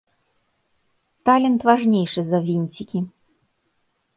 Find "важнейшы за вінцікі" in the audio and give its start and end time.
1.71-2.99